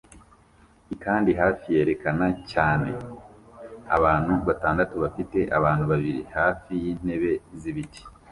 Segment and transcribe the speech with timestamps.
[0.93, 2.97] i kandi hafi yerekana cyane ni
[3.95, 8.01] abantu batandatu bafite abantu babiri hafi y'intebe z'ibiti